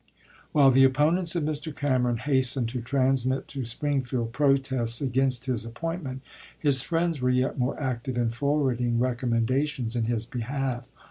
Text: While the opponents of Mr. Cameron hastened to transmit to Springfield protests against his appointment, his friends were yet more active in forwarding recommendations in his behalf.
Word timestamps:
While 0.51 0.71
the 0.71 0.83
opponents 0.83 1.35
of 1.35 1.43
Mr. 1.43 1.75
Cameron 1.77 2.17
hastened 2.17 2.69
to 2.69 2.81
transmit 2.81 3.47
to 3.49 3.65
Springfield 3.65 4.33
protests 4.33 4.99
against 4.99 5.45
his 5.45 5.63
appointment, 5.63 6.23
his 6.57 6.81
friends 6.81 7.21
were 7.21 7.29
yet 7.29 7.59
more 7.59 7.79
active 7.79 8.17
in 8.17 8.29
forwarding 8.31 8.97
recommendations 8.97 9.95
in 9.95 10.05
his 10.05 10.25
behalf. 10.25 10.85